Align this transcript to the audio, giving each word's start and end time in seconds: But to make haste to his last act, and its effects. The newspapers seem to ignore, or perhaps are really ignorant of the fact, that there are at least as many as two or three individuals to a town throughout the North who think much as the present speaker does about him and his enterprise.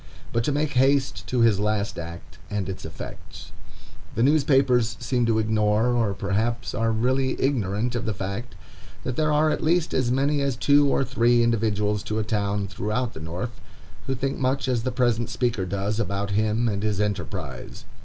But 0.33 0.43
to 0.45 0.51
make 0.51 0.71
haste 0.71 1.27
to 1.27 1.41
his 1.41 1.59
last 1.59 1.99
act, 1.99 2.39
and 2.49 2.67
its 2.67 2.85
effects. 2.85 3.51
The 4.15 4.23
newspapers 4.23 4.97
seem 4.99 5.27
to 5.27 5.37
ignore, 5.37 5.89
or 5.89 6.15
perhaps 6.15 6.73
are 6.73 6.91
really 6.91 7.39
ignorant 7.39 7.93
of 7.93 8.05
the 8.05 8.13
fact, 8.15 8.55
that 9.03 9.15
there 9.15 9.31
are 9.31 9.51
at 9.51 9.63
least 9.63 9.93
as 9.93 10.09
many 10.11 10.41
as 10.41 10.55
two 10.55 10.89
or 10.89 11.03
three 11.05 11.43
individuals 11.43 12.01
to 12.05 12.17
a 12.17 12.23
town 12.23 12.67
throughout 12.67 13.13
the 13.13 13.19
North 13.19 13.61
who 14.07 14.15
think 14.15 14.39
much 14.39 14.67
as 14.67 14.81
the 14.81 14.91
present 14.91 15.29
speaker 15.29 15.67
does 15.67 15.99
about 15.99 16.31
him 16.31 16.67
and 16.67 16.81
his 16.81 16.99
enterprise. 16.99 17.85